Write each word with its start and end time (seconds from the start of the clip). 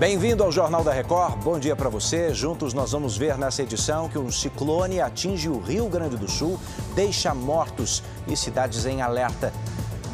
Bem-vindo 0.00 0.42
ao 0.42 0.50
Jornal 0.50 0.82
da 0.82 0.94
Record. 0.94 1.44
Bom 1.44 1.58
dia 1.58 1.76
para 1.76 1.90
você. 1.90 2.32
Juntos 2.32 2.72
nós 2.72 2.92
vamos 2.92 3.18
ver 3.18 3.36
nessa 3.36 3.62
edição 3.62 4.08
que 4.08 4.18
um 4.18 4.30
ciclone 4.30 4.98
atinge 4.98 5.46
o 5.46 5.60
Rio 5.60 5.90
Grande 5.90 6.16
do 6.16 6.26
Sul, 6.26 6.58
deixa 6.94 7.34
mortos 7.34 8.02
e 8.26 8.34
cidades 8.34 8.86
em 8.86 9.02
alerta. 9.02 9.52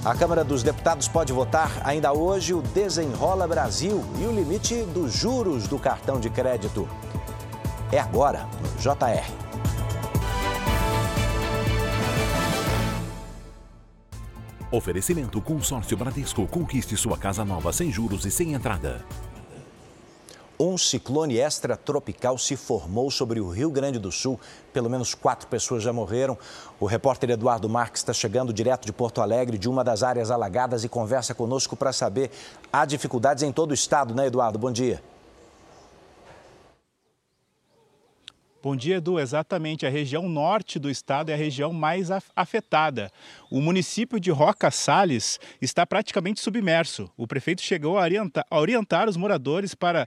A 0.04 0.12
Câmara 0.12 0.42
dos 0.42 0.64
Deputados 0.64 1.06
pode 1.06 1.32
votar 1.32 1.70
ainda 1.84 2.12
hoje 2.12 2.52
o 2.52 2.62
Desenrola 2.62 3.46
Brasil 3.46 4.04
e 4.18 4.24
o 4.24 4.32
limite 4.32 4.82
dos 4.86 5.12
juros 5.12 5.68
do 5.68 5.78
cartão 5.78 6.18
de 6.18 6.30
crédito. 6.30 6.88
É 7.92 8.00
agora 8.00 8.48
no 8.60 8.68
JR. 8.80 9.24
Oferecimento 14.68 15.40
Consórcio 15.40 15.96
Bradesco. 15.96 16.44
Conquiste 16.48 16.96
sua 16.96 17.16
casa 17.16 17.44
nova 17.44 17.72
sem 17.72 17.92
juros 17.92 18.26
e 18.26 18.32
sem 18.32 18.52
entrada. 18.52 19.06
Um 20.58 20.78
ciclone 20.78 21.36
extratropical 21.36 22.38
se 22.38 22.56
formou 22.56 23.10
sobre 23.10 23.40
o 23.40 23.50
Rio 23.50 23.70
Grande 23.70 23.98
do 23.98 24.10
Sul. 24.10 24.40
Pelo 24.72 24.88
menos 24.88 25.14
quatro 25.14 25.46
pessoas 25.48 25.82
já 25.82 25.92
morreram. 25.92 26.38
O 26.80 26.86
repórter 26.86 27.28
Eduardo 27.28 27.68
Marques 27.68 28.00
está 28.00 28.14
chegando 28.14 28.54
direto 28.54 28.86
de 28.86 28.92
Porto 28.92 29.20
Alegre, 29.20 29.58
de 29.58 29.68
uma 29.68 29.84
das 29.84 30.02
áreas 30.02 30.30
alagadas, 30.30 30.82
e 30.82 30.88
conversa 30.88 31.34
conosco 31.34 31.76
para 31.76 31.92
saber. 31.92 32.30
Há 32.72 32.86
dificuldades 32.86 33.42
em 33.42 33.52
todo 33.52 33.72
o 33.72 33.74
estado, 33.74 34.14
né, 34.14 34.28
Eduardo? 34.28 34.58
Bom 34.58 34.72
dia. 34.72 35.02
Bom 38.66 38.74
dia, 38.74 38.96
Edu. 38.96 39.20
Exatamente, 39.20 39.86
a 39.86 39.88
região 39.88 40.28
norte 40.28 40.76
do 40.76 40.90
estado 40.90 41.30
é 41.30 41.34
a 41.34 41.36
região 41.36 41.72
mais 41.72 42.08
afetada. 42.34 43.12
O 43.48 43.60
município 43.60 44.18
de 44.18 44.28
Roca 44.32 44.72
Salles 44.72 45.38
está 45.62 45.86
praticamente 45.86 46.40
submerso. 46.40 47.08
O 47.16 47.28
prefeito 47.28 47.62
chegou 47.62 47.96
a 47.96 48.02
orientar, 48.02 48.44
a 48.50 48.58
orientar 48.58 49.08
os 49.08 49.16
moradores 49.16 49.72
para 49.72 50.04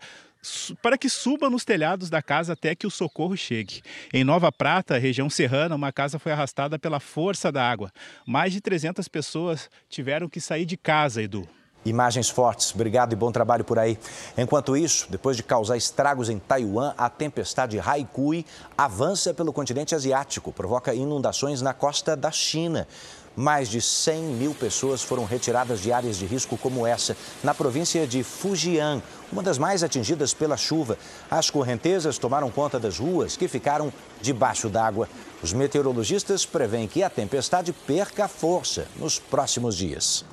para 0.81 0.97
que 0.97 1.07
suba 1.07 1.49
nos 1.49 1.63
telhados 1.63 2.09
da 2.09 2.21
casa 2.21 2.51
até 2.51 2.75
que 2.75 2.85
o 2.85 2.91
socorro 2.91 3.37
chegue. 3.37 3.81
Em 4.13 4.25
Nova 4.25 4.51
Prata, 4.51 4.97
região 4.97 5.29
serrana, 5.29 5.75
uma 5.75 5.93
casa 5.93 6.19
foi 6.19 6.33
arrastada 6.33 6.77
pela 6.77 6.99
força 6.99 7.53
da 7.53 7.63
água. 7.63 7.93
Mais 8.25 8.51
de 8.51 8.59
300 8.59 9.07
pessoas 9.07 9.69
tiveram 9.87 10.27
que 10.27 10.41
sair 10.41 10.65
de 10.65 10.75
casa, 10.75 11.23
Edu. 11.23 11.47
Imagens 11.85 12.29
fortes, 12.29 12.75
obrigado 12.75 13.13
e 13.13 13.15
bom 13.15 13.31
trabalho 13.31 13.63
por 13.63 13.79
aí. 13.79 13.97
Enquanto 14.37 14.75
isso, 14.75 15.07
depois 15.09 15.37
de 15.37 15.43
causar 15.43 15.77
estragos 15.77 16.27
em 16.27 16.37
Taiwan, 16.37 16.93
a 16.97 17.09
tempestade 17.09 17.79
Haikui 17.79 18.45
avança 18.77 19.33
pelo 19.33 19.53
continente 19.53 19.95
asiático, 19.95 20.51
provoca 20.51 20.93
inundações 20.93 21.61
na 21.61 21.73
costa 21.73 22.17
da 22.17 22.31
China. 22.31 22.85
Mais 23.33 23.69
de 23.69 23.79
100 23.79 24.21
mil 24.23 24.53
pessoas 24.53 25.01
foram 25.01 25.23
retiradas 25.23 25.79
de 25.79 25.93
áreas 25.93 26.17
de 26.17 26.25
risco 26.25 26.57
como 26.57 26.85
essa, 26.85 27.15
na 27.41 27.53
província 27.53 28.05
de 28.05 28.21
Fujian, 28.23 29.01
uma 29.31 29.41
das 29.41 29.57
mais 29.57 29.81
atingidas 29.81 30.33
pela 30.33 30.57
chuva. 30.57 30.97
As 31.31 31.49
correntezas 31.49 32.17
tomaram 32.17 32.51
conta 32.51 32.77
das 32.77 32.99
ruas, 32.99 33.37
que 33.37 33.47
ficaram 33.47 33.93
debaixo 34.21 34.67
d'água. 34.67 35.07
Os 35.41 35.53
meteorologistas 35.53 36.45
preveem 36.45 36.89
que 36.89 37.01
a 37.01 37.09
tempestade 37.09 37.71
perca 37.71 38.27
força 38.27 38.85
nos 38.97 39.17
próximos 39.17 39.77
dias. 39.77 40.25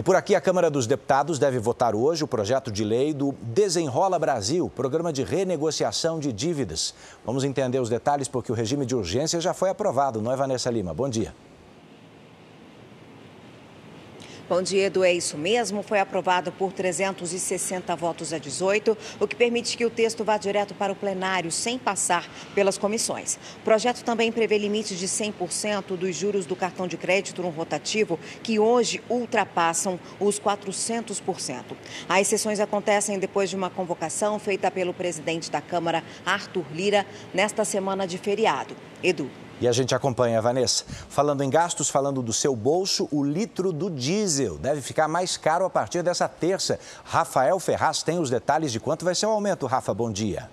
E 0.00 0.02
por 0.02 0.16
aqui, 0.16 0.34
a 0.34 0.40
Câmara 0.40 0.70
dos 0.70 0.86
Deputados 0.86 1.38
deve 1.38 1.58
votar 1.58 1.94
hoje 1.94 2.24
o 2.24 2.26
projeto 2.26 2.72
de 2.72 2.82
lei 2.82 3.12
do 3.12 3.34
Desenrola 3.42 4.18
Brasil, 4.18 4.72
programa 4.74 5.12
de 5.12 5.22
renegociação 5.22 6.18
de 6.18 6.32
dívidas. 6.32 6.94
Vamos 7.22 7.44
entender 7.44 7.78
os 7.78 7.90
detalhes 7.90 8.26
porque 8.26 8.50
o 8.50 8.54
regime 8.54 8.86
de 8.86 8.96
urgência 8.96 9.38
já 9.42 9.52
foi 9.52 9.68
aprovado, 9.68 10.22
não 10.22 10.32
é, 10.32 10.36
Vanessa 10.36 10.70
Lima? 10.70 10.94
Bom 10.94 11.06
dia. 11.06 11.34
Bom 14.50 14.62
dia, 14.62 14.86
Edu. 14.86 15.04
É 15.04 15.12
isso 15.12 15.38
mesmo. 15.38 15.80
Foi 15.80 16.00
aprovado 16.00 16.50
por 16.50 16.72
360 16.72 17.94
votos 17.94 18.32
a 18.32 18.38
18, 18.38 18.98
o 19.20 19.28
que 19.28 19.36
permite 19.36 19.76
que 19.76 19.86
o 19.86 19.90
texto 19.90 20.24
vá 20.24 20.36
direto 20.36 20.74
para 20.74 20.92
o 20.92 20.96
plenário, 20.96 21.52
sem 21.52 21.78
passar 21.78 22.28
pelas 22.52 22.76
comissões. 22.76 23.38
O 23.58 23.60
projeto 23.60 24.02
também 24.02 24.32
prevê 24.32 24.58
limites 24.58 24.98
de 24.98 25.06
100% 25.06 25.96
dos 25.96 26.16
juros 26.16 26.46
do 26.46 26.56
cartão 26.56 26.88
de 26.88 26.96
crédito 26.96 27.42
no 27.42 27.50
rotativo, 27.50 28.18
que 28.42 28.58
hoje 28.58 29.00
ultrapassam 29.08 30.00
os 30.18 30.40
400%. 30.40 31.76
As 32.08 32.26
sessões 32.26 32.58
acontecem 32.58 33.20
depois 33.20 33.50
de 33.50 33.54
uma 33.54 33.70
convocação 33.70 34.36
feita 34.40 34.68
pelo 34.68 34.92
presidente 34.92 35.48
da 35.48 35.60
Câmara, 35.60 36.02
Arthur 36.26 36.64
Lira, 36.74 37.06
nesta 37.32 37.64
semana 37.64 38.04
de 38.04 38.18
feriado. 38.18 38.76
Edu. 39.00 39.30
E 39.60 39.68
a 39.68 39.72
gente 39.72 39.94
acompanha, 39.94 40.40
Vanessa. 40.40 40.84
Falando 41.08 41.42
em 41.42 41.50
gastos, 41.50 41.90
falando 41.90 42.22
do 42.22 42.32
seu 42.32 42.56
bolso, 42.56 43.08
o 43.12 43.22
litro 43.22 43.72
do 43.72 43.90
diesel 43.90 44.56
deve 44.56 44.80
ficar 44.80 45.06
mais 45.06 45.36
caro 45.36 45.64
a 45.64 45.70
partir 45.70 46.02
dessa 46.02 46.26
terça. 46.28 46.78
Rafael 47.04 47.58
Ferraz 47.60 48.02
tem 48.02 48.18
os 48.18 48.30
detalhes 48.30 48.72
de 48.72 48.80
quanto 48.80 49.04
vai 49.04 49.14
ser 49.14 49.26
o 49.26 49.30
aumento. 49.30 49.66
Rafa, 49.66 49.92
bom 49.92 50.10
dia. 50.10 50.48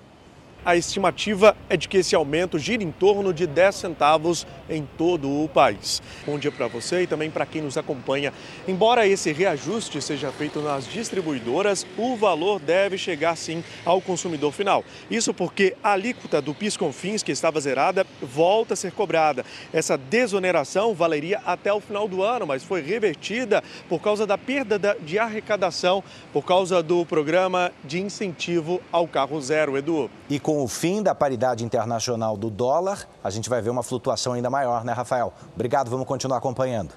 A 0.68 0.76
estimativa 0.76 1.56
é 1.70 1.78
de 1.78 1.88
que 1.88 1.96
esse 1.96 2.14
aumento 2.14 2.60
gira 2.60 2.84
em 2.84 2.92
torno 2.92 3.34
de 3.34 3.48
10 3.48 3.74
centavos 3.74 4.46
em 4.70 4.86
todo 4.98 5.32
o 5.32 5.48
país. 5.48 6.02
Bom 6.26 6.38
dia 6.38 6.52
para 6.52 6.68
você 6.68 7.04
e 7.04 7.08
também 7.08 7.32
para 7.32 7.46
quem 7.46 7.62
nos 7.62 7.78
acompanha. 7.78 8.34
Embora 8.68 9.08
esse 9.08 9.32
reajuste 9.32 10.02
seja 10.02 10.30
feito 10.30 10.60
nas 10.60 10.86
distribuidoras, 10.86 11.88
o 11.98 12.18
valor 12.18 12.60
deve 12.60 12.98
chegar 12.98 13.38
sim 13.38 13.64
ao 13.86 14.02
consumidor 14.02 14.52
final. 14.52 14.84
Isso 15.10 15.34
porque 15.34 15.74
a 15.82 15.94
alíquota 15.94 16.42
do 16.42 16.54
PIS/COFINS 16.54 17.24
que 17.24 17.32
estava 17.32 17.62
zerada 17.62 18.06
volta 18.22 18.74
a 18.74 18.76
ser 18.76 18.92
cobrada. 18.92 19.46
Essa 19.72 19.98
desoneração 19.98 20.94
valeria 20.94 21.40
até 21.46 21.72
o 21.72 21.80
final 21.80 22.10
do 22.10 22.22
ano, 22.22 22.46
mas 22.46 22.62
foi 22.62 22.82
revertida 22.82 23.64
por 23.88 24.02
causa 24.02 24.28
da 24.28 24.38
perda 24.38 24.98
de 25.00 25.18
arrecadação 25.18 26.04
por 26.34 26.44
causa 26.44 26.84
do 26.84 27.06
programa 27.06 27.72
de 27.86 28.02
incentivo 28.02 28.82
ao 28.92 29.08
carro 29.08 29.40
zero, 29.40 29.78
Edu. 29.78 30.12
E 30.30 30.38
com 30.38 30.57
o 30.64 30.68
fim 30.68 31.02
da 31.02 31.16
paridade 31.16 31.64
internacional 31.64 32.38
do 32.38 32.50
dólar, 32.50 33.08
a 33.24 33.30
gente 33.30 33.50
vai 33.50 33.62
ver 33.62 33.70
uma 33.70 33.84
flutuação 33.84 34.34
ainda 34.34 34.50
maior, 34.50 34.84
né, 34.84 34.94
Rafael? 34.94 35.34
Obrigado, 35.56 35.90
vamos 35.90 36.08
continuar 36.08 36.38
acompanhando. 36.38 36.94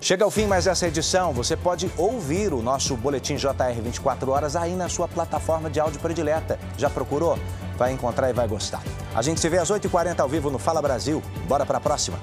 Chega 0.00 0.24
ao 0.24 0.30
fim 0.30 0.46
mais 0.46 0.66
essa 0.66 0.86
edição. 0.86 1.32
Você 1.32 1.56
pode 1.56 1.90
ouvir 1.96 2.52
o 2.52 2.62
nosso 2.62 2.96
Boletim 2.96 3.34
JR 3.34 3.82
24 3.82 4.30
horas 4.30 4.54
aí 4.54 4.76
na 4.76 4.88
sua 4.88 5.08
plataforma 5.08 5.68
de 5.68 5.80
áudio 5.80 6.00
predileta. 6.00 6.58
Já 6.76 6.88
procurou? 6.88 7.36
Vai 7.76 7.92
encontrar 7.92 8.30
e 8.30 8.32
vai 8.32 8.46
gostar. 8.46 8.82
A 9.14 9.22
gente 9.22 9.40
se 9.40 9.48
vê 9.48 9.58
às 9.58 9.70
8h40 9.70 10.20
ao 10.20 10.28
vivo 10.28 10.50
no 10.50 10.58
Fala 10.58 10.80
Brasil. 10.80 11.20
Bora 11.48 11.66
para 11.66 11.78
a 11.78 11.80
próxima. 11.80 12.18